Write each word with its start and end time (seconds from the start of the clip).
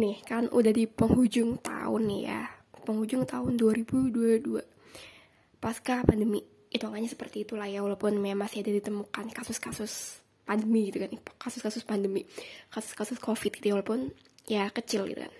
nih 0.00 0.16
kan 0.24 0.48
udah 0.48 0.72
di 0.72 0.88
penghujung 0.88 1.60
tahun 1.60 2.02
nih 2.08 2.22
ya. 2.24 2.42
Penghujung 2.80 3.28
tahun 3.28 3.60
2022 3.60 5.60
pasca 5.60 6.00
pandemi. 6.02 6.40
Hitungannya 6.70 7.10
seperti 7.10 7.44
itulah 7.44 7.68
ya 7.68 7.84
walaupun 7.84 8.16
memang 8.16 8.48
masih 8.48 8.64
ada 8.64 8.72
ditemukan 8.72 9.26
kasus-kasus 9.36 10.24
pandemi 10.48 10.88
gitu 10.88 11.04
kan. 11.04 11.12
Kasus-kasus 11.36 11.84
pandemi. 11.84 12.24
Kasus-kasus 12.72 13.20
covid 13.20 13.60
gitu 13.60 13.70
ya, 13.70 13.74
walaupun 13.76 14.16
ya 14.48 14.64
kecil 14.72 15.04
gitu 15.06 15.28
kan. 15.28 15.34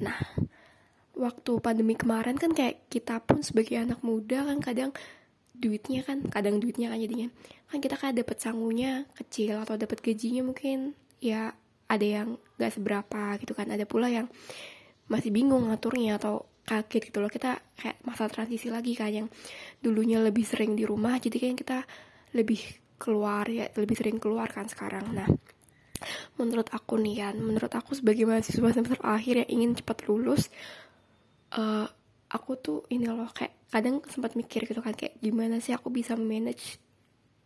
Nah 0.00 0.18
waktu 1.20 1.52
pandemi 1.60 2.00
kemarin 2.00 2.40
kan 2.40 2.56
kayak 2.56 2.88
kita 2.88 3.20
pun 3.20 3.44
sebagai 3.44 3.76
anak 3.76 4.00
muda 4.00 4.48
kan 4.48 4.58
kadang 4.64 4.90
duitnya 5.52 6.00
kan 6.00 6.24
kadang 6.32 6.56
duitnya 6.56 6.88
kan 6.88 6.98
jadinya. 6.98 7.28
Kan 7.68 7.78
kita 7.84 8.00
kan 8.00 8.16
dapat 8.16 8.40
sangunya 8.40 9.04
kecil 9.14 9.60
atau 9.60 9.76
dapat 9.76 10.00
gajinya 10.00 10.40
mungkin 10.40 10.96
ya 11.20 11.52
ada 11.90 12.06
yang 12.06 12.38
gak 12.54 12.78
seberapa 12.78 13.34
gitu 13.42 13.52
kan. 13.58 13.66
Ada 13.66 13.84
pula 13.84 14.06
yang 14.06 14.30
masih 15.10 15.34
bingung 15.34 15.66
ngaturnya 15.66 16.22
atau 16.22 16.46
kaget 16.62 17.10
gitu 17.10 17.18
loh. 17.18 17.26
Kita 17.26 17.58
kayak 17.74 17.98
masa 18.06 18.30
transisi 18.30 18.70
lagi 18.70 18.94
kan 18.94 19.10
yang 19.10 19.26
dulunya 19.82 20.22
lebih 20.22 20.46
sering 20.46 20.78
di 20.78 20.86
rumah 20.86 21.18
jadi 21.18 21.36
kan 21.50 21.58
kita 21.58 21.78
lebih 22.38 22.62
keluar 23.00 23.48
ya 23.50 23.66
lebih 23.74 23.96
sering 23.98 24.22
keluar 24.22 24.46
kan 24.46 24.70
sekarang. 24.70 25.10
Nah 25.10 25.26
menurut 26.38 26.70
aku 26.72 26.96
nih 26.96 27.26
kan 27.26 27.34
menurut 27.36 27.72
aku 27.74 27.92
sebagai 27.92 28.24
mahasiswa 28.24 28.72
semester 28.72 29.00
akhir 29.04 29.44
yang 29.44 29.50
ingin 29.52 29.70
cepat 29.76 30.08
lulus 30.08 30.48
uh, 31.52 31.84
aku 32.30 32.56
tuh 32.56 32.78
ini 32.88 33.04
loh 33.10 33.28
kayak 33.28 33.68
kadang 33.68 34.00
sempat 34.08 34.32
mikir 34.38 34.64
gitu 34.64 34.80
kan 34.80 34.94
kayak 34.94 35.18
gimana 35.20 35.58
sih 35.60 35.74
aku 35.76 35.92
bisa 35.92 36.14
manage 36.14 36.78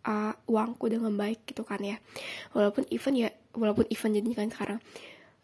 uh, 0.04 0.32
uangku 0.48 0.88
dengan 0.88 1.12
baik 1.16 1.48
gitu 1.48 1.64
kan 1.64 1.80
ya. 1.80 1.96
Walaupun 2.52 2.88
event 2.92 3.16
ya 3.16 3.30
walaupun 3.54 3.86
event 3.90 4.14
jadi 4.18 4.30
kan 4.34 4.48
sekarang. 4.50 4.80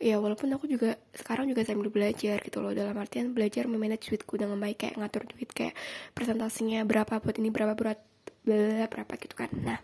Ya 0.00 0.16
walaupun 0.16 0.48
aku 0.56 0.64
juga 0.64 0.96
sekarang 1.12 1.52
juga 1.52 1.60
sambil 1.60 1.92
belajar 1.92 2.40
gitu 2.40 2.64
loh. 2.64 2.72
Dalam 2.72 2.96
artian 2.96 3.36
belajar 3.36 3.68
memanage 3.68 4.08
duitku 4.08 4.40
dengan 4.40 4.56
baik 4.56 4.80
kayak 4.80 4.96
ngatur 4.96 5.28
duit 5.28 5.52
kayak 5.52 5.76
presentasinya 6.16 6.88
berapa 6.88 7.20
buat 7.20 7.36
ini 7.36 7.52
berapa 7.52 7.76
berat 7.76 8.00
bla 8.40 8.88
berapa 8.88 9.12
gitu 9.20 9.36
kan. 9.36 9.52
Nah 9.60 9.78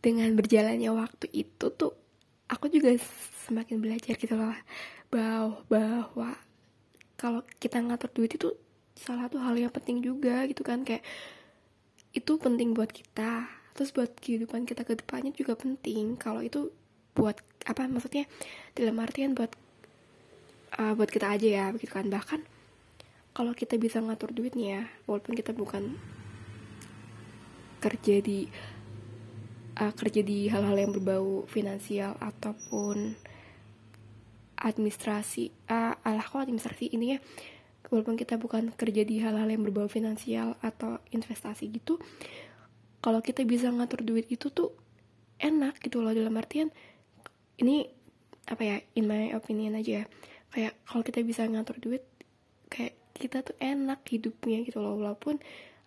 dengan 0.00 0.32
berjalannya 0.32 0.88
waktu 0.96 1.28
itu 1.36 1.68
tuh 1.76 1.92
aku 2.48 2.72
juga 2.72 2.96
semakin 3.44 3.76
belajar 3.84 4.16
gitu 4.16 4.32
loh. 4.32 4.56
Bahwa 5.12 5.60
bahwa 5.68 6.30
kalau 7.20 7.44
kita 7.60 7.76
ngatur 7.84 8.08
duit 8.16 8.40
itu 8.40 8.56
salah 8.96 9.28
satu 9.28 9.36
hal 9.44 9.52
yang 9.52 9.68
penting 9.68 10.00
juga 10.00 10.48
gitu 10.48 10.64
kan. 10.64 10.80
Kayak 10.80 11.04
itu 12.16 12.40
penting 12.40 12.72
buat 12.72 12.88
kita 12.88 13.59
terus 13.74 13.94
buat 13.94 14.10
kehidupan 14.18 14.66
kita 14.66 14.82
ke 14.82 14.98
depannya 14.98 15.34
juga 15.34 15.54
penting. 15.56 16.18
Kalau 16.18 16.42
itu 16.42 16.70
buat 17.14 17.36
apa 17.68 17.86
maksudnya 17.90 18.24
dalam 18.72 18.96
artian 19.02 19.36
buat 19.36 19.52
uh, 20.78 20.94
buat 20.96 21.10
kita 21.10 21.36
aja 21.36 21.48
ya 21.48 21.64
begitu 21.74 21.92
kan. 21.92 22.06
Bahkan 22.08 22.40
kalau 23.34 23.54
kita 23.54 23.78
bisa 23.78 24.02
ngatur 24.02 24.34
duitnya 24.34 24.90
walaupun 25.06 25.38
kita 25.38 25.54
bukan 25.54 25.96
kerja 27.80 28.20
di 28.20 28.50
uh, 29.80 29.92
kerja 29.96 30.20
di 30.20 30.50
hal-hal 30.52 30.76
yang 30.76 30.92
berbau 30.92 31.48
finansial 31.48 32.18
ataupun 32.20 33.16
administrasi 34.60 35.48
uh, 35.72 35.96
alah 36.04 36.26
kok 36.26 36.44
administrasi 36.44 36.92
ini 36.92 37.16
ya 37.16 37.18
walaupun 37.88 38.20
kita 38.20 38.36
bukan 38.36 38.76
kerja 38.76 39.02
di 39.08 39.24
hal-hal 39.24 39.48
yang 39.48 39.64
berbau 39.64 39.88
finansial 39.88 40.54
atau 40.60 41.00
investasi 41.10 41.72
gitu 41.72 41.96
kalau 43.00 43.24
kita 43.24 43.48
bisa 43.48 43.72
ngatur 43.72 44.04
duit 44.04 44.28
itu 44.28 44.52
tuh 44.52 44.76
enak 45.40 45.80
gitu 45.80 46.04
loh 46.04 46.12
dalam 46.12 46.36
artian 46.36 46.68
ini 47.56 47.88
apa 48.48 48.62
ya 48.64 48.76
in 48.96 49.08
my 49.08 49.32
opinion 49.32 49.76
aja 49.76 50.04
ya. 50.04 50.04
Kayak 50.50 50.74
kalau 50.84 51.02
kita 51.04 51.20
bisa 51.24 51.48
ngatur 51.48 51.80
duit 51.80 52.04
kayak 52.68 52.96
kita 53.16 53.40
tuh 53.40 53.56
enak 53.60 54.04
hidupnya 54.04 54.60
gitu 54.64 54.84
loh. 54.84 55.00
Walaupun 55.00 55.40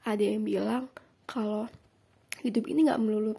ada 0.09 0.21
yang 0.21 0.41
bilang 0.41 0.89
kalau 1.29 1.69
hidup 2.41 2.65
ini 2.65 2.89
nggak 2.89 3.01
melulu 3.01 3.37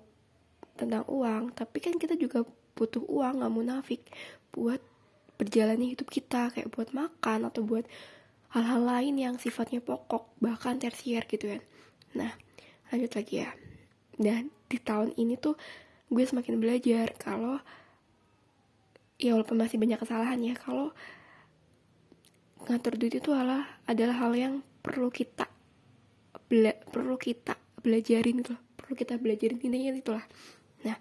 tentang 0.75 1.07
uang 1.07 1.55
tapi 1.55 1.79
kan 1.79 1.95
kita 1.99 2.19
juga 2.19 2.43
butuh 2.75 3.03
uang 3.07 3.43
nggak 3.43 3.55
munafik 3.55 4.03
buat 4.51 4.83
berjalannya 5.39 5.95
hidup 5.95 6.11
kita 6.11 6.51
kayak 6.51 6.71
buat 6.71 6.91
makan 6.95 7.47
atau 7.47 7.63
buat 7.63 7.87
hal-hal 8.55 8.83
lain 8.87 9.15
yang 9.19 9.35
sifatnya 9.39 9.83
pokok 9.83 10.31
bahkan 10.39 10.79
tersier 10.79 11.27
gitu 11.27 11.51
kan. 11.51 11.63
Nah 12.15 12.31
lanjut 12.91 13.13
lagi 13.19 13.43
ya 13.43 13.64
dan 14.21 14.51
di 14.71 14.79
tahun 14.81 15.15
ini 15.19 15.39
tuh 15.39 15.55
gue 16.11 16.25
semakin 16.25 16.61
belajar 16.61 17.15
kalau 17.19 17.59
ya 19.19 19.35
walaupun 19.35 19.59
masih 19.59 19.79
banyak 19.79 19.99
kesalahan 19.99 20.39
ya 20.43 20.55
kalau 20.59 20.91
ngatur 22.65 22.97
duit 22.97 23.21
itu 23.21 23.31
adalah 23.31 23.67
adalah 23.85 24.17
hal 24.25 24.33
yang 24.33 24.55
perlu 24.81 25.13
kita 25.13 25.49
bela, 26.49 26.73
perlu 26.89 27.17
kita 27.17 27.57
belajarin 27.85 28.41
itu 28.41 28.55
perlu 28.77 28.95
kita 28.97 29.21
belajarin 29.21 29.61
intinya 29.61 29.93
itulah. 29.93 30.25
Nah 30.85 30.97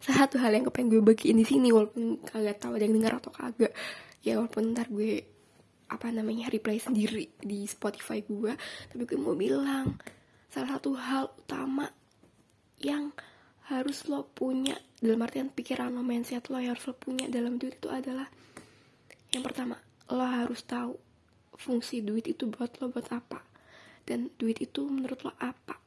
satu 0.00 0.38
hal 0.38 0.54
yang 0.54 0.64
kepengen 0.70 0.96
gue 0.96 1.02
bagiin 1.02 1.36
di 1.40 1.46
sini 1.46 1.74
walaupun 1.74 2.22
kagak 2.22 2.62
tahu 2.62 2.78
ada 2.78 2.84
yang 2.86 2.94
dengar 2.94 3.18
atau 3.18 3.32
kagak 3.34 3.72
ya 4.22 4.38
walaupun 4.38 4.72
ntar 4.72 4.86
gue 4.86 5.26
apa 5.86 6.10
namanya 6.10 6.50
replay 6.50 6.78
sendiri 6.78 7.30
di 7.42 7.66
Spotify 7.66 8.22
gue 8.22 8.54
tapi 8.90 9.02
gue 9.02 9.18
mau 9.18 9.34
bilang 9.34 9.98
salah 10.56 10.80
satu 10.80 10.96
hal 10.96 11.28
utama 11.36 11.92
yang 12.80 13.12
harus 13.68 14.08
lo 14.08 14.24
punya 14.32 14.80
dalam 15.04 15.20
artian 15.20 15.52
pikiran 15.52 15.92
lo 15.92 16.00
mindset 16.00 16.48
lo 16.48 16.56
yang 16.56 16.72
harus 16.72 16.88
lo 16.88 16.96
punya 16.96 17.28
dalam 17.28 17.60
duit 17.60 17.76
itu 17.76 17.92
adalah 17.92 18.24
yang 19.36 19.44
pertama 19.44 19.76
lo 20.08 20.24
harus 20.24 20.64
tahu 20.64 20.96
fungsi 21.56 22.04
duit 22.04 22.28
itu 22.28 22.46
buat 22.46 22.78
lo 22.78 22.92
buat 22.92 23.08
apa. 23.10 23.42
Dan 24.06 24.30
duit 24.38 24.62
itu 24.62 24.86
menurut 24.86 25.26
lo 25.26 25.32
apa? 25.42 25.82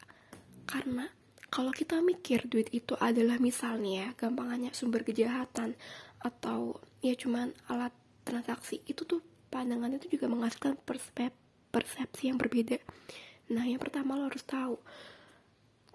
Karena 0.68 1.08
kalau 1.48 1.72
kita 1.72 1.98
mikir 2.04 2.46
duit 2.46 2.68
itu 2.70 2.94
adalah 3.00 3.40
misalnya 3.40 4.06
ya 4.06 4.08
gampangannya 4.14 4.70
sumber 4.76 5.02
kejahatan 5.02 5.74
atau 6.20 6.78
ya 7.00 7.16
cuman 7.16 7.50
alat 7.72 7.90
transaksi 8.22 8.84
itu 8.86 9.02
tuh 9.08 9.24
pandangan 9.48 9.96
itu 9.98 10.14
juga 10.14 10.30
menghasilkan 10.30 10.78
persepsi 11.72 12.30
yang 12.30 12.38
berbeda 12.38 12.78
nah 13.50 13.66
yang 13.66 13.82
pertama 13.82 14.14
lo 14.14 14.30
harus 14.30 14.46
tahu 14.46 14.78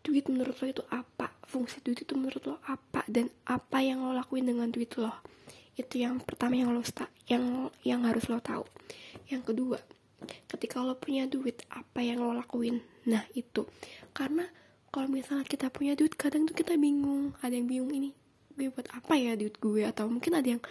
duit 0.06 0.30
menurut 0.30 0.54
lo 0.62 0.66
itu 0.70 0.84
apa? 0.94 1.34
Fungsi 1.50 1.82
duit 1.82 2.06
itu 2.06 2.14
menurut 2.14 2.46
lo 2.46 2.62
apa? 2.70 3.02
Dan 3.10 3.34
apa 3.50 3.82
yang 3.82 4.06
lo 4.06 4.14
lakuin 4.14 4.46
dengan 4.46 4.70
duit 4.70 4.94
lo? 5.02 5.10
Itu 5.74 5.98
yang 5.98 6.22
pertama 6.22 6.54
yang 6.54 6.70
lo 6.78 6.86
yang 7.26 7.74
yang 7.82 8.06
harus 8.06 8.30
lo 8.30 8.38
tahu. 8.38 8.62
Yang 9.34 9.42
kedua 9.50 9.82
ketika 10.46 10.86
lo 10.86 10.94
punya 11.02 11.26
duit 11.26 11.66
apa 11.74 12.06
yang 12.06 12.22
lo 12.22 12.38
lakuin? 12.38 12.86
Nah 13.10 13.26
itu. 13.34 13.66
Karena 14.14 14.46
kalau 14.94 15.10
misalnya 15.10 15.44
kita 15.44 15.74
punya 15.74 15.98
duit 15.98 16.14
kadang 16.14 16.46
tuh 16.46 16.54
kita 16.54 16.78
bingung. 16.78 17.34
Ada 17.42 17.58
yang 17.58 17.66
bingung 17.66 17.92
ini 17.98 18.14
gue 18.56 18.72
buat 18.72 18.88
apa 18.94 19.18
ya 19.18 19.34
duit 19.34 19.58
gue? 19.58 19.82
Atau 19.90 20.06
mungkin 20.06 20.38
ada 20.38 20.48
yang 20.48 20.62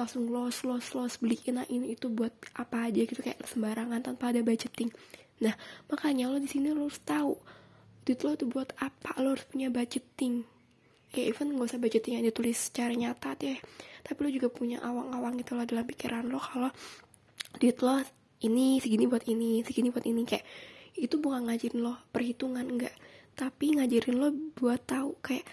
langsung 0.00 0.32
los 0.32 0.64
los 0.64 0.96
los 0.96 1.20
beliin 1.20 1.60
ini 1.68 1.92
itu 1.92 2.08
buat 2.08 2.32
apa 2.56 2.88
aja? 2.88 3.04
Gitu 3.04 3.20
kayak 3.20 3.44
sembarangan 3.44 4.00
tanpa 4.00 4.32
ada 4.32 4.40
budgeting 4.40 4.88
nah 5.38 5.54
makanya 5.86 6.26
lo 6.30 6.42
di 6.42 6.50
sini 6.50 6.74
lo 6.74 6.86
harus 6.86 6.98
tahu 7.02 7.38
duit 8.08 8.24
lo 8.24 8.32
tuh 8.40 8.48
buat 8.48 8.72
apa? 8.80 9.20
Lo 9.20 9.36
harus 9.36 9.44
punya 9.44 9.68
budgeting. 9.68 10.40
Ya 11.12 11.28
even 11.28 11.60
gak 11.60 11.76
usah 11.76 11.80
budgeting 11.80 12.16
yang 12.16 12.24
ditulis 12.24 12.56
secara 12.56 12.96
nyata 12.96 13.36
deh. 13.36 13.60
Tapi 14.00 14.18
lo 14.24 14.28
juga 14.32 14.48
punya 14.48 14.80
awang-awang 14.80 15.36
gitu 15.36 15.52
loh 15.52 15.68
dalam 15.68 15.84
pikiran 15.84 16.24
lo 16.24 16.40
kalau 16.40 16.72
duit 17.60 17.76
lo 17.84 18.00
ini 18.40 18.80
segini 18.80 19.04
buat 19.04 19.28
ini 19.28 19.60
segini 19.60 19.92
buat 19.92 20.08
ini. 20.08 20.24
Kayak 20.24 20.48
itu 20.96 21.20
bukan 21.20 21.52
ngajarin 21.52 21.84
lo 21.84 22.00
perhitungan 22.08 22.64
enggak 22.64 22.96
tapi 23.38 23.76
ngajarin 23.76 24.16
lo 24.18 24.34
buat 24.56 24.82
tahu 24.82 25.14
kayak 25.22 25.46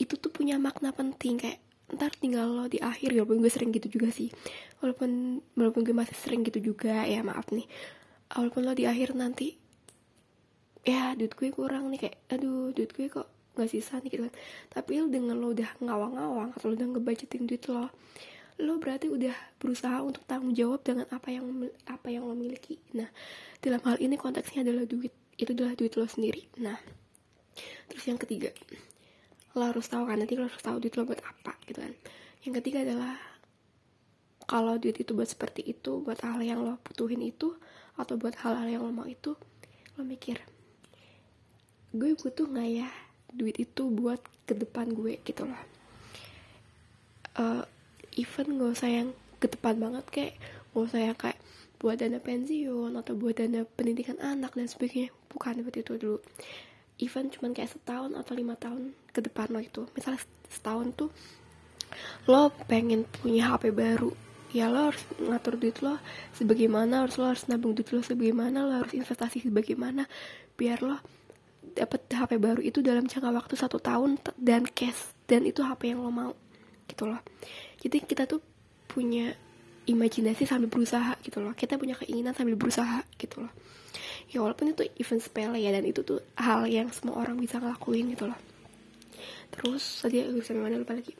itu 0.00 0.16
tuh 0.16 0.32
punya 0.32 0.56
makna 0.56 0.96
penting. 0.96 1.36
Kayak 1.36 1.60
ntar 1.92 2.16
tinggal 2.16 2.48
lo 2.48 2.72
di 2.72 2.80
akhir 2.80 3.12
walaupun 3.12 3.44
gue 3.44 3.52
sering 3.52 3.68
gitu 3.76 4.00
juga 4.00 4.08
sih. 4.08 4.32
Walaupun 4.80 5.44
walaupun 5.60 5.84
gue 5.84 5.92
masih 5.92 6.16
sering 6.16 6.40
gitu 6.40 6.72
juga 6.72 7.04
ya 7.04 7.20
maaf 7.20 7.52
nih 7.52 7.68
walaupun 8.34 8.62
lo 8.66 8.72
di 8.74 8.86
akhir 8.86 9.18
nanti 9.18 9.58
ya 10.86 11.12
duit 11.12 11.36
gue 11.36 11.52
kurang 11.52 11.92
nih 11.92 12.08
kayak 12.08 12.16
aduh 12.32 12.72
duit 12.72 12.90
gue 12.96 13.10
kok 13.12 13.28
nggak 13.58 13.68
sisa 13.70 13.98
nih 14.00 14.10
gitu 14.14 14.22
kan. 14.30 14.34
Tapi 14.70 15.02
lo 15.02 15.06
dengan 15.10 15.36
lo 15.36 15.52
udah 15.52 15.70
ngawang-ngawang 15.82 16.56
atau 16.56 16.70
lo 16.70 16.74
udah 16.78 16.88
ngebajetin 16.96 17.44
duit 17.44 17.64
lo 17.68 17.90
lo 18.60 18.76
berarti 18.76 19.08
udah 19.08 19.32
berusaha 19.56 20.04
untuk 20.04 20.20
tanggung 20.28 20.52
jawab 20.52 20.84
dengan 20.84 21.08
apa 21.08 21.32
yang 21.32 21.48
apa 21.88 22.08
yang 22.12 22.28
lo 22.28 22.36
miliki. 22.36 22.76
Nah 22.96 23.08
dalam 23.64 23.80
hal 23.84 23.96
ini 24.00 24.20
konteksnya 24.20 24.64
adalah 24.64 24.84
duit 24.84 25.12
itu 25.40 25.50
adalah 25.56 25.72
duit 25.76 25.96
lo 25.96 26.04
sendiri. 26.04 26.44
Nah 26.60 26.76
terus 27.88 28.04
yang 28.06 28.20
ketiga 28.20 28.52
lo 29.56 29.66
harus 29.66 29.88
tahu 29.90 30.06
kan 30.06 30.20
nanti 30.20 30.38
lo 30.38 30.46
harus 30.46 30.62
tahu 30.62 30.78
duit 30.78 30.94
lo 30.94 31.08
buat 31.08 31.20
apa 31.24 31.56
gitu 31.66 31.80
kan. 31.80 31.94
Yang 32.44 32.54
ketiga 32.62 32.78
adalah 32.84 33.29
kalau 34.50 34.74
duit 34.82 34.98
itu 34.98 35.14
buat 35.14 35.30
seperti 35.30 35.62
itu 35.62 36.02
buat 36.02 36.18
hal 36.26 36.42
yang 36.42 36.66
lo 36.66 36.82
butuhin 36.82 37.22
itu 37.22 37.54
atau 37.94 38.18
buat 38.18 38.34
hal-hal 38.42 38.66
yang 38.66 38.82
lo 38.82 38.90
mau 38.90 39.06
itu 39.06 39.38
lo 39.94 40.02
mikir 40.02 40.42
gue 41.94 42.18
butuh 42.18 42.50
nggak 42.50 42.70
ya 42.82 42.90
duit 43.34 43.56
itu 43.62 43.86
buat 43.90 44.18
ke 44.46 44.54
depan 44.58 44.90
gue 44.90 45.22
gitu 45.22 45.46
loh. 45.46 45.62
Uh, 47.38 47.62
even 48.18 48.58
gak 48.58 48.74
usah 48.74 48.90
yang 48.90 49.08
ke 49.38 49.46
depan 49.46 49.78
banget 49.78 50.04
kayak 50.10 50.34
gak 50.74 50.82
usah 50.90 51.00
yang 51.00 51.16
kayak 51.18 51.38
buat 51.80 51.96
dana 51.96 52.18
pensiun 52.20 52.92
atau 52.98 53.14
buat 53.16 53.38
dana 53.38 53.64
pendidikan 53.64 54.18
anak 54.18 54.58
dan 54.58 54.66
sebagainya. 54.66 55.14
Bukan 55.30 55.62
seperti 55.62 55.78
itu 55.86 55.92
dulu. 55.96 56.18
Even 57.00 57.32
cuman 57.32 57.56
kayak 57.56 57.72
setahun 57.72 58.12
atau 58.12 58.32
lima 58.36 58.58
tahun 58.58 58.92
ke 59.14 59.24
depan 59.24 59.54
lo 59.54 59.62
itu. 59.62 59.86
Misalnya 59.94 60.20
setahun 60.50 60.92
tuh 60.98 61.10
lo 62.26 62.54
pengen 62.66 63.06
punya 63.06 63.54
HP 63.54 63.74
baru 63.74 64.29
ya 64.50 64.66
lo 64.66 64.90
harus 64.90 65.02
ngatur 65.22 65.54
duit 65.58 65.78
lo 65.78 66.02
sebagaimana 66.34 67.06
harus 67.06 67.16
lo 67.22 67.30
harus 67.30 67.46
nabung 67.46 67.74
duit 67.74 67.90
lo 67.94 68.02
sebagaimana 68.02 68.66
lo 68.66 68.72
harus 68.82 68.92
investasi 68.98 69.46
sebagaimana 69.46 70.10
biar 70.58 70.82
lo 70.82 70.98
dapat 71.60 72.10
HP 72.10 72.40
baru 72.42 72.60
itu 72.60 72.82
dalam 72.82 73.06
jangka 73.06 73.30
waktu 73.30 73.54
satu 73.54 73.78
tahun 73.78 74.18
dan 74.34 74.66
cash 74.66 75.14
dan 75.30 75.46
itu 75.46 75.62
HP 75.62 75.94
yang 75.94 76.02
lo 76.02 76.10
mau 76.10 76.32
gitu 76.90 77.06
loh. 77.06 77.22
Jadi 77.78 78.02
kita 78.02 78.26
tuh 78.26 78.42
punya 78.90 79.30
imajinasi 79.86 80.44
sambil 80.44 80.66
berusaha 80.66 81.14
gitu 81.22 81.38
loh. 81.38 81.54
Kita 81.54 81.78
punya 81.78 81.94
keinginan 81.94 82.34
sambil 82.34 82.58
berusaha 82.58 83.06
gitu 83.14 83.46
loh. 83.46 83.52
Ya 84.30 84.42
walaupun 84.42 84.74
itu 84.74 84.86
event 84.98 85.22
sepele 85.22 85.58
ya 85.62 85.70
dan 85.70 85.86
itu 85.86 86.02
tuh 86.02 86.22
hal 86.34 86.66
yang 86.66 86.90
semua 86.90 87.22
orang 87.22 87.38
bisa 87.38 87.62
ngelakuin 87.62 88.10
gitu 88.18 88.26
loh. 88.26 88.38
Terus 89.54 90.02
tadi 90.02 90.22
aku 90.26 90.42
bisa 90.42 90.54
mana 90.58 90.78
lupa 90.78 90.98
lagi 90.98 91.14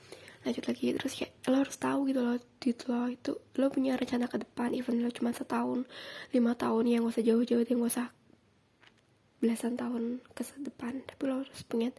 lanjut 0.45 0.65
lagi. 0.67 0.87
Terus 0.97 1.13
kayak 1.17 1.33
lo 1.49 1.57
harus 1.61 1.77
tahu 1.77 2.09
gitu 2.09 2.21
loh 2.25 2.37
duit 2.61 2.79
lo 2.89 3.01
itu 3.09 3.33
lo 3.57 3.67
punya 3.69 3.97
rencana 3.97 4.27
ke 4.29 4.41
depan 4.41 4.73
event 4.77 5.01
lo 5.05 5.11
cuma 5.13 5.31
setahun 5.33 5.89
lima 6.33 6.53
tahun 6.57 6.85
yang 6.89 7.01
gak 7.09 7.21
usah 7.21 7.25
jauh-jauh 7.25 7.65
yang 7.65 7.81
gak 7.85 7.93
usah 7.93 8.09
belasan 9.41 9.75
tahun 9.77 10.21
ke 10.33 10.43
depan. 10.65 11.05
Tapi 11.05 11.23
lo 11.29 11.45
harus 11.45 11.61
punya 11.65 11.91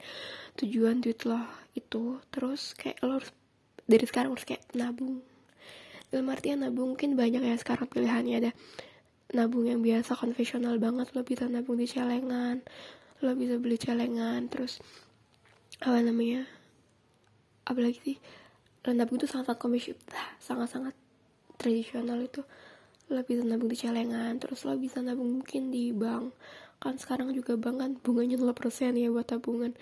tujuan 0.57 1.01
duit 1.01 1.21
lo 1.25 1.41
itu. 1.73 2.21
Terus 2.29 2.73
kayak 2.77 3.01
lo 3.05 3.21
harus 3.21 3.29
dari 3.85 4.05
sekarang 4.05 4.33
harus 4.33 4.45
kayak 4.45 4.65
nabung. 4.77 5.21
Dalam 6.11 6.27
artian 6.29 6.61
nabung 6.61 6.93
mungkin 6.93 7.15
banyak 7.15 7.41
ya 7.41 7.55
sekarang 7.55 7.87
pilihannya 7.87 8.35
ada 8.43 8.51
nabung 9.31 9.63
yang 9.69 9.79
biasa 9.81 10.17
konvensional 10.17 10.77
banget. 10.77 11.09
Lo 11.13 11.21
bisa 11.25 11.45
nabung 11.49 11.77
di 11.77 11.87
celengan 11.89 12.61
lo 13.21 13.37
bisa 13.37 13.55
beli 13.61 13.77
celengan. 13.77 14.49
Terus 14.49 14.81
apa 15.81 16.01
namanya 16.01 16.45
apalagi 17.67 17.99
sih 18.01 18.17
nabung 18.89 19.21
itu 19.21 19.29
sangat 19.29 19.61
konvensional 19.61 20.01
sangat 20.41 20.67
sangat 20.73 20.95
tradisional 21.61 22.17
itu. 22.17 22.41
Lo 23.13 23.21
bisa 23.21 23.45
nabung 23.45 23.69
di 23.69 23.77
celengan 23.77 24.41
terus 24.41 24.65
lo 24.65 24.73
bisa 24.79 25.03
nabung 25.05 25.41
mungkin 25.41 25.69
di 25.69 25.93
bank 25.93 26.33
kan 26.81 26.97
sekarang 26.97 27.29
juga 27.37 27.53
bank 27.61 27.77
kan 27.77 27.91
bunganya 28.01 28.41
0% 28.41 28.97
ya 28.97 29.13
buat 29.13 29.29
tabungan. 29.29 29.77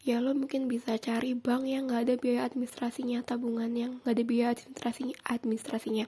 Ya 0.00 0.24
lo 0.24 0.32
mungkin 0.32 0.64
bisa 0.64 0.96
cari 0.96 1.36
bank 1.36 1.68
yang 1.68 1.92
nggak 1.92 2.00
ada 2.08 2.14
biaya 2.16 2.40
administrasinya 2.48 3.20
tabungan 3.20 3.68
yang 3.76 4.00
nggak 4.00 4.14
ada 4.16 4.24
biaya 4.24 4.48
administrasinya 4.56 5.16
administrasinya. 5.28 6.06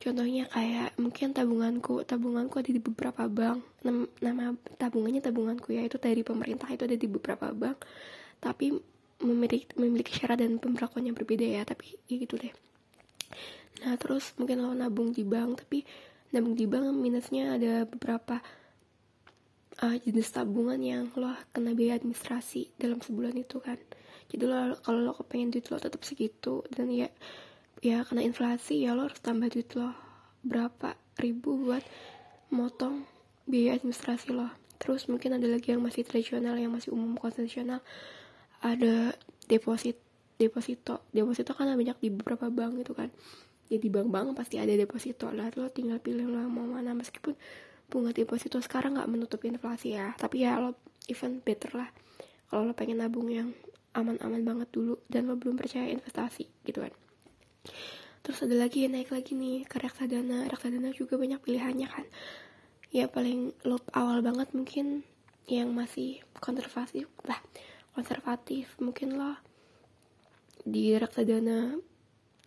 Contohnya 0.00 0.48
kayak 0.48 0.96
mungkin 0.96 1.36
tabunganku 1.36 2.08
tabunganku 2.08 2.56
ada 2.56 2.72
di 2.72 2.80
beberapa 2.80 3.28
bank. 3.28 3.60
Nama 4.24 4.56
tabungannya 4.80 5.20
tabunganku 5.20 5.76
ya 5.76 5.84
itu 5.84 6.00
dari 6.00 6.24
pemerintah 6.24 6.72
itu 6.72 6.88
ada 6.88 6.96
di 6.96 7.04
beberapa 7.04 7.52
bank. 7.52 7.84
Tapi 8.40 8.72
memiliki 9.20 9.68
memiliki 9.76 10.16
syarat 10.16 10.40
dan 10.40 10.56
pemberlakuan 10.56 11.04
yang 11.08 11.16
berbeda 11.16 11.44
ya 11.44 11.62
tapi 11.64 11.96
ya 12.08 12.16
gitu 12.16 12.40
deh. 12.40 12.52
Nah 13.84 13.96
terus 14.00 14.32
mungkin 14.36 14.64
lo 14.64 14.72
nabung 14.72 15.12
di 15.12 15.24
bank 15.24 15.64
tapi 15.66 15.84
nabung 16.32 16.56
di 16.56 16.64
bank 16.64 16.92
minusnya 16.96 17.56
ada 17.56 17.84
beberapa 17.84 18.40
uh, 19.84 19.96
jenis 20.00 20.32
tabungan 20.32 20.80
yang 20.80 21.08
lo 21.16 21.32
kena 21.52 21.72
biaya 21.76 22.00
administrasi 22.00 22.76
dalam 22.80 23.00
sebulan 23.00 23.36
itu 23.36 23.60
kan. 23.60 23.76
Jadi 24.30 24.44
lo 24.48 24.76
kalau 24.80 25.00
lo 25.04 25.12
kepengen 25.16 25.52
duit 25.52 25.66
lo 25.68 25.76
tetap 25.76 26.00
segitu 26.04 26.64
dan 26.72 26.88
ya 26.88 27.08
ya 27.80 28.04
kena 28.04 28.24
inflasi 28.24 28.84
ya 28.84 28.96
lo 28.96 29.08
harus 29.08 29.20
tambah 29.20 29.48
duit 29.48 29.72
lo 29.76 29.92
berapa 30.40 30.96
ribu 31.20 31.60
buat 31.68 31.84
motong 32.52 33.04
biaya 33.44 33.76
administrasi 33.76 34.32
lo. 34.32 34.48
Terus 34.80 35.12
mungkin 35.12 35.36
ada 35.36 35.44
lagi 35.44 35.76
yang 35.76 35.84
masih 35.84 36.08
tradisional 36.08 36.56
yang 36.56 36.72
masih 36.72 36.96
umum 36.96 37.20
konvensional 37.20 37.84
ada 38.60 39.16
deposit 39.48 39.96
deposito. 40.40 41.04
Deposito 41.12 41.52
kan 41.52 41.68
banyak 41.76 41.96
di 42.00 42.08
beberapa 42.08 42.48
bank 42.48 42.80
itu 42.80 42.92
kan. 42.96 43.12
Ya 43.70 43.78
bank-bank 43.78 44.34
pasti 44.34 44.56
ada 44.56 44.72
deposito 44.72 45.28
lah. 45.30 45.52
Lo 45.54 45.68
tinggal 45.68 46.00
pilih 46.00 46.26
lo 46.26 46.48
mau 46.48 46.64
mana. 46.64 46.96
Meskipun 46.96 47.36
bunga 47.92 48.10
deposito 48.16 48.56
sekarang 48.64 48.96
nggak 48.96 49.10
menutup 49.12 49.44
inflasi 49.44 50.00
ya. 50.00 50.16
Tapi 50.16 50.48
ya 50.48 50.56
lo 50.56 50.80
even 51.12 51.44
better 51.44 51.76
lah. 51.76 51.92
Kalau 52.48 52.66
lo 52.66 52.72
pengen 52.72 53.04
nabung 53.04 53.28
yang 53.28 53.52
aman-aman 53.92 54.42
banget 54.42 54.68
dulu 54.72 55.02
dan 55.10 55.28
lo 55.28 55.36
belum 55.36 55.60
percaya 55.60 55.90
investasi 55.92 56.48
gitu 56.66 56.82
kan. 56.82 56.94
Terus 58.20 58.38
ada 58.44 58.56
lagi 58.56 58.84
yang 58.88 58.96
naik 58.96 59.12
lagi 59.12 59.36
nih 59.36 59.68
ke 59.68 59.76
reksadana. 59.78 60.50
Reksadana 60.50 60.90
juga 60.96 61.20
banyak 61.20 61.38
pilihannya 61.40 61.88
kan. 61.88 62.06
Ya 62.90 63.06
paling 63.06 63.54
lo 63.62 63.78
awal 63.94 64.18
banget 64.18 64.50
mungkin 64.50 65.06
yang 65.46 65.74
masih 65.74 66.22
konservatif 66.38 67.10
lah 67.26 67.38
konservatif 67.94 68.78
mungkin 68.78 69.18
lo 69.18 69.34
di 70.64 70.92
reksadana 70.94 71.76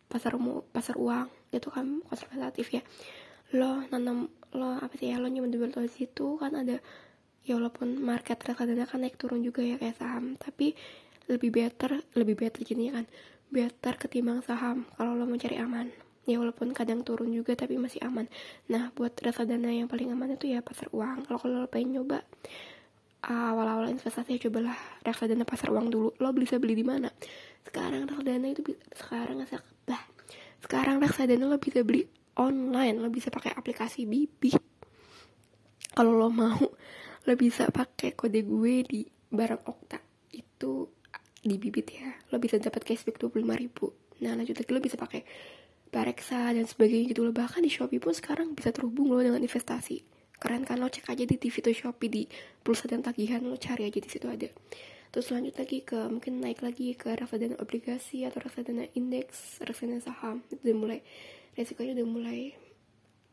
pasar 0.08 0.38
pasar 0.70 0.96
uang 1.02 1.28
itu 1.50 1.70
kan 1.74 2.02
konservatif 2.06 2.70
ya. 2.70 2.82
Lo 3.58 3.82
nanam 3.90 4.30
lo 4.54 4.78
apa 4.78 4.94
sih 4.98 5.10
ya 5.10 5.18
lo 5.18 5.30
dulu 5.30 5.68
di 5.82 5.92
situ 5.92 6.38
kan 6.38 6.54
ada 6.54 6.78
ya 7.44 7.54
walaupun 7.58 8.00
market 8.00 8.38
reksadana 8.40 8.86
kan 8.86 9.02
naik 9.02 9.18
turun 9.18 9.42
juga 9.42 9.66
ya 9.66 9.82
kayak 9.82 9.98
saham. 9.98 10.38
Tapi 10.38 10.78
lebih 11.28 11.50
better 11.50 12.04
lebih 12.14 12.36
better 12.38 12.62
gini 12.62 12.92
kan 12.92 13.08
better 13.54 13.96
ketimbang 13.96 14.42
saham 14.44 14.86
kalau 14.98 15.18
lo 15.18 15.26
mau 15.26 15.38
cari 15.38 15.58
aman. 15.58 15.90
Ya 16.24 16.40
walaupun 16.40 16.72
kadang 16.72 17.04
turun 17.04 17.36
juga 17.36 17.52
tapi 17.58 17.76
masih 17.76 18.00
aman. 18.06 18.32
Nah 18.72 18.96
buat 18.96 19.12
reksadana 19.20 19.76
yang 19.76 19.92
paling 19.92 20.14
aman 20.14 20.40
itu 20.40 20.54
ya 20.54 20.64
pasar 20.64 20.88
uang. 20.94 21.28
Kalau 21.28 21.42
lo 21.50 21.68
pengen 21.68 22.00
nyoba 22.00 22.24
awal-awal 23.24 23.88
investasi 23.88 24.36
ya 24.36 24.50
cobalah 24.50 24.76
reksadana 25.00 25.48
pasar 25.48 25.72
uang 25.72 25.88
dulu. 25.88 26.10
Lo 26.20 26.36
bisa 26.36 26.60
beli 26.60 26.76
di 26.76 26.84
mana? 26.84 27.08
Sekarang 27.64 28.04
reksadana 28.04 28.48
itu 28.52 28.62
sekarang 28.92 29.40
bah. 29.88 30.04
Sekarang 30.60 31.00
reksadana 31.00 31.48
lo 31.48 31.56
bisa 31.56 31.84
beli 31.88 32.04
online. 32.36 33.00
Lo 33.00 33.08
bisa 33.08 33.32
pakai 33.32 33.56
aplikasi 33.56 34.04
Bibit 34.04 34.74
kalau 35.94 36.18
lo 36.18 36.28
mau 36.34 36.58
lo 37.24 37.34
bisa 37.38 37.70
pakai 37.70 38.18
kode 38.18 38.42
gue 38.44 38.76
di 38.84 39.02
barang 39.08 39.62
Okta. 39.70 40.02
Itu 40.34 40.90
di 41.40 41.56
Bibit 41.56 41.88
ya. 41.94 42.10
Lo 42.34 42.42
bisa 42.42 42.60
dapat 42.60 42.84
cashback 42.84 43.22
25 43.22 43.40
ribu. 43.56 43.94
Nah 44.26 44.36
lanjut 44.36 44.58
lagi 44.58 44.72
lo 44.74 44.82
bisa 44.84 44.98
pakai 45.00 45.24
Bareksa 45.94 46.50
dan 46.52 46.66
sebagainya 46.66 47.14
gitu. 47.14 47.22
Lo 47.24 47.32
bahkan 47.32 47.62
di 47.62 47.70
Shopee 47.70 48.02
pun 48.02 48.12
sekarang 48.12 48.58
bisa 48.58 48.74
terhubung 48.74 49.14
lo 49.14 49.22
dengan 49.22 49.40
investasi 49.40 50.13
keren 50.44 50.68
kan? 50.68 50.84
Lo 50.84 50.92
cek 50.92 51.08
aja 51.08 51.24
di 51.24 51.40
TV 51.40 51.64
tuh 51.64 51.72
Shopee 51.72 52.12
di 52.12 52.24
pulsa 52.60 52.92
dan 52.92 53.00
tagihan 53.00 53.40
lo 53.40 53.56
cari 53.56 53.88
aja 53.88 54.04
di 54.04 54.10
situ 54.12 54.28
ada. 54.28 54.52
Terus 55.14 55.30
lanjut 55.32 55.56
lagi 55.56 55.86
ke 55.86 55.96
mungkin 56.10 56.44
naik 56.44 56.60
lagi 56.66 56.92
ke 57.00 57.16
reksadana 57.16 57.56
obligasi 57.64 58.28
atau 58.28 58.44
reksadana 58.44 58.92
indeks 58.98 59.64
reksadana 59.64 60.04
saham. 60.04 60.44
Itu 60.52 60.60
udah 60.68 60.76
mulai 60.76 61.00
resikonya 61.56 61.96
udah 62.02 62.08
mulai 62.10 62.40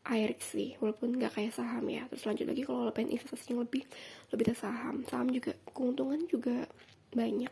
air 0.01 0.33
sih 0.41 0.77
walaupun 0.81 1.17
nggak 1.17 1.35
kayak 1.35 1.51
saham 1.57 1.89
ya. 1.89 2.05
Terus 2.07 2.23
lanjut 2.29 2.45
lagi 2.47 2.61
kalau 2.63 2.85
lo 2.85 2.93
pengen 2.93 3.17
investasi 3.17 3.51
yang 3.51 3.65
lebih 3.65 3.83
lebih 4.29 4.45
dari 4.53 4.59
saham. 4.61 4.95
Saham 5.09 5.27
juga 5.33 5.57
keuntungan 5.73 6.21
juga 6.29 6.69
banyak. 7.17 7.51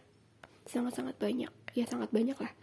Sangat-sangat 0.69 1.17
banyak. 1.17 1.51
Ya 1.73 1.89
sangat 1.89 2.13
banyak 2.13 2.37
lah. 2.37 2.53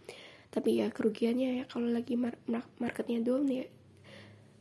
Tapi 0.47 0.79
ya 0.79 0.87
kerugiannya 0.87 1.61
ya 1.61 1.63
kalau 1.67 1.91
lagi 1.91 2.15
mar 2.15 2.39
marketnya 2.79 3.19
down 3.19 3.43
ya 3.51 3.67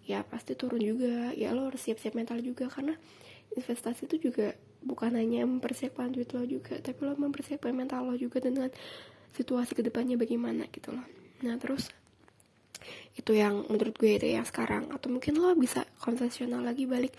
ya 0.06 0.22
pasti 0.22 0.54
turun 0.54 0.80
juga. 0.80 1.34
Ya 1.34 1.50
lo 1.52 1.68
harus 1.68 1.82
siap-siap 1.82 2.14
mental 2.14 2.38
juga 2.40 2.70
karena 2.70 2.94
investasi 3.52 4.06
itu 4.06 4.30
juga 4.30 4.54
bukan 4.86 5.18
hanya 5.18 5.42
mempersiapkan 5.42 6.14
duit 6.14 6.30
lo 6.30 6.46
juga 6.46 6.78
tapi 6.78 7.02
lo 7.02 7.18
mempersiapkan 7.18 7.74
mental 7.74 8.06
lo 8.06 8.14
juga 8.14 8.38
dengan 8.38 8.70
situasi 9.34 9.74
ke 9.74 9.82
depannya 9.82 10.14
bagaimana 10.14 10.70
gitu 10.70 10.94
loh. 10.94 11.04
Nah 11.42 11.58
terus 11.58 11.90
itu 13.18 13.34
yang 13.34 13.66
menurut 13.66 13.98
gue 13.98 14.14
itu 14.14 14.30
yang 14.30 14.46
sekarang. 14.46 14.88
Atau 14.94 15.10
mungkin 15.10 15.42
lo 15.42 15.52
bisa 15.58 15.84
konvensional 16.00 16.62
lagi 16.62 16.86
balik 16.86 17.12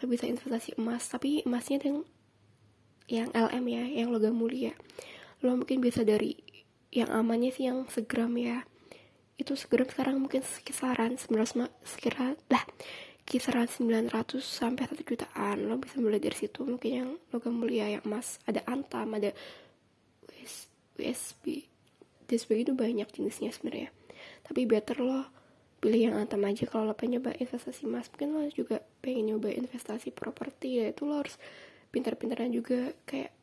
lo 0.00 0.08
bisa 0.08 0.24
investasi 0.24 0.80
emas 0.80 1.04
tapi 1.12 1.44
emasnya 1.44 1.76
yang 1.84 1.98
yang 3.10 3.28
LM 3.36 3.64
ya 3.68 3.84
yang 3.84 4.08
logam 4.08 4.32
mulia. 4.32 4.72
Lo 5.44 5.52
mungkin 5.52 5.84
bisa 5.84 6.06
dari 6.08 6.40
yang 6.90 7.12
amannya 7.12 7.54
sih 7.54 7.68
yang 7.70 7.86
segram 7.86 8.34
ya 8.34 8.66
itu 9.40 9.56
segram 9.56 9.88
sekarang 9.88 10.20
mungkin 10.20 10.44
kisaran 10.44 11.16
900 11.16 11.72
sekira 11.82 12.36
lah 12.52 12.64
kisaran 13.24 13.70
900 13.70 14.10
sampai 14.42 14.90
1 14.90 15.06
jutaan. 15.06 15.56
Lo 15.70 15.78
bisa 15.78 16.02
mulai 16.02 16.18
dari 16.18 16.34
situ. 16.34 16.66
Mungkin 16.66 16.90
yang 16.90 17.10
logam 17.30 17.62
mulia 17.62 17.86
yang 17.86 18.02
emas 18.02 18.42
ada 18.42 18.58
antam 18.66 19.06
ada 19.14 19.30
US, 20.26 20.66
USB 20.98 21.70
DSB 22.30 22.62
itu 22.62 22.72
banyak 22.78 23.10
jenisnya 23.10 23.50
sebenarnya. 23.50 23.90
Tapi 24.46 24.62
better 24.62 25.02
lo 25.02 25.26
pilih 25.82 26.12
yang 26.12 26.14
antam 26.14 26.46
aja 26.46 26.62
kalau 26.70 26.86
lo 26.86 26.94
pengen 26.94 27.18
nyoba 27.18 27.34
investasi 27.34 27.90
emas. 27.90 28.06
Mungkin 28.14 28.28
lo 28.30 28.46
juga 28.54 28.78
pengen 29.02 29.34
nyoba 29.34 29.50
investasi 29.50 30.14
properti. 30.14 30.78
Ya 30.78 30.94
itu 30.94 31.10
lo 31.10 31.18
harus 31.18 31.34
pintar-pintaran 31.90 32.54
juga. 32.54 32.94
Kayak 33.02 33.34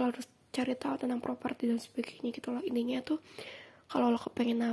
lo 0.00 0.08
harus 0.08 0.24
cari 0.50 0.72
tahu 0.72 1.04
tentang 1.04 1.20
properti 1.20 1.68
dan 1.68 1.76
sebagainya 1.76 2.32
gitu 2.32 2.48
loh. 2.48 2.64
Intinya 2.64 3.04
tuh 3.04 3.20
kalau 3.92 4.08
lo 4.08 4.16
kepengen 4.16 4.64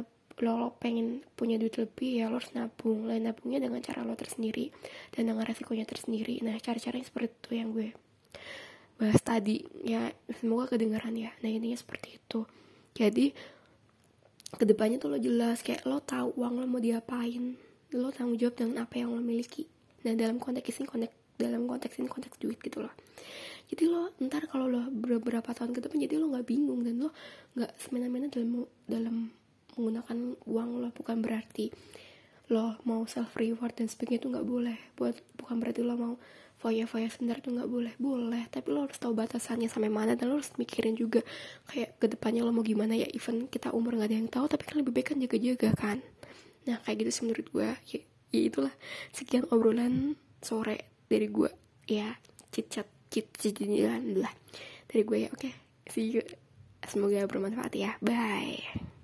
lo, 0.46 0.54
lo 0.58 0.70
pengen 0.78 1.26
punya 1.34 1.58
duit 1.58 1.74
lebih 1.82 2.22
ya 2.22 2.26
lo 2.30 2.38
harus 2.38 2.54
nabung. 2.54 3.10
Lo 3.10 3.14
nabungnya 3.14 3.58
dengan 3.64 3.82
cara 3.82 4.06
lo 4.06 4.14
tersendiri 4.14 4.70
dan 5.14 5.30
dengan 5.30 5.44
resikonya 5.46 5.86
tersendiri. 5.90 6.42
Nah 6.46 6.58
cara-cara 6.62 7.02
seperti 7.02 7.34
itu 7.34 7.52
yang 7.58 7.70
gue 7.74 7.90
bahas 9.02 9.22
tadi. 9.22 9.66
Ya 9.82 10.14
semoga 10.38 10.78
kedengaran 10.78 11.18
ya. 11.18 11.34
Nah 11.42 11.50
intinya 11.50 11.78
seperti 11.78 12.22
itu. 12.22 12.46
Jadi 12.98 13.34
ke 14.48 14.64
depannya 14.64 15.02
tuh 15.02 15.12
lo 15.12 15.20
jelas 15.20 15.60
kayak 15.66 15.84
lo 15.90 16.00
tahu 16.00 16.38
uang 16.38 16.62
lo 16.62 16.66
mau 16.70 16.82
diapain. 16.82 17.58
Lo 17.96 18.14
tanggung 18.14 18.38
jawab 18.38 18.56
dengan 18.58 18.86
apa 18.86 19.02
yang 19.02 19.14
lo 19.14 19.22
miliki. 19.22 19.66
Nah 20.06 20.14
dalam 20.14 20.38
konteks 20.38 20.84
ini 20.84 20.88
konteks 20.88 21.16
dalam 21.38 21.70
konteks 21.70 22.02
ini 22.02 22.10
konteks 22.10 22.38
duit 22.42 22.58
gitu 22.62 22.82
loh. 22.82 22.94
Jadi 23.68 23.84
lo 23.90 24.14
ntar 24.24 24.48
kalau 24.48 24.70
lo 24.70 24.88
beberapa 24.90 25.52
tahun 25.54 25.76
ke 25.76 25.86
depan 25.86 25.98
jadi 26.08 26.16
lo 26.18 26.32
nggak 26.32 26.46
bingung 26.48 26.82
dan 26.86 27.04
lo 27.04 27.10
nggak 27.58 27.72
semena-mena 27.78 28.32
dalam 28.32 28.64
dalam 28.88 29.16
menggunakan 29.78 30.36
uang 30.50 30.70
lo 30.82 30.90
bukan 30.92 31.22
berarti 31.22 31.70
lo 32.48 32.80
mau 32.88 33.04
self 33.06 33.36
reward 33.36 33.76
dan 33.76 33.88
sebagainya 33.92 34.24
itu 34.24 34.28
nggak 34.32 34.48
boleh. 34.48 34.78
Buat 34.96 35.20
bukan 35.36 35.56
berarti 35.60 35.84
lo 35.84 35.96
mau 36.00 36.16
foya-foya 36.58 37.12
sebentar 37.12 37.38
itu 37.38 37.52
nggak 37.52 37.70
boleh. 37.70 37.94
Boleh 38.00 38.48
tapi 38.50 38.72
lo 38.72 38.88
harus 38.88 38.98
tahu 38.98 39.14
batasannya 39.14 39.68
sampai 39.68 39.92
mana 39.92 40.16
dan 40.16 40.32
lo 40.32 40.40
harus 40.40 40.56
mikirin 40.56 40.96
juga 40.96 41.22
kayak 41.70 42.00
ke 42.00 42.08
depannya 42.08 42.48
lo 42.48 42.56
mau 42.56 42.64
gimana 42.64 42.96
ya. 42.96 43.08
Even 43.12 43.52
kita 43.52 43.76
umur 43.76 44.00
nggak 44.00 44.10
ada 44.10 44.18
yang 44.18 44.30
tahu 44.32 44.46
tapi 44.48 44.64
kan 44.64 44.80
lebih 44.80 44.96
baik 44.96 45.14
kan 45.14 45.18
jaga-jaga 45.20 45.70
kan. 45.76 46.00
Nah 46.66 46.80
kayak 46.88 47.04
gitu 47.04 47.12
sih 47.12 47.24
menurut 47.28 47.48
gue 47.52 47.68
ya, 47.68 48.00
ya 48.32 48.42
itulah. 48.48 48.74
Sekian 49.12 49.44
obrolan 49.52 50.16
sore 50.40 51.04
dari 51.12 51.28
gue 51.28 51.52
ya 51.92 52.16
cicat 52.50 52.88
cit 53.12 53.28
cit 53.36 53.60
lah. 54.16 54.32
Dari 54.88 55.04
gue 55.04 55.18
ya 55.20 55.30
oke. 55.30 55.42
Okay. 55.44 55.54
see 55.92 56.20
you. 56.20 56.24
Semoga 56.88 57.28
bermanfaat 57.28 57.74
ya. 57.76 58.00
Bye 58.00 58.87